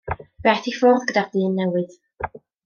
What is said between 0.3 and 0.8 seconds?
Fe aeth i